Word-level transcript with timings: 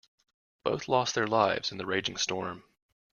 Both 0.63 0.87
lost 0.87 1.13
their 1.13 1.27
lives 1.27 1.71
in 1.71 1.77
the 1.77 1.85
raging 1.85 2.17
storm. 2.17 2.63